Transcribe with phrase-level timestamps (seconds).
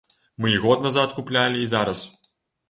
[0.45, 2.03] Мы і год назад куплялі, і зараз.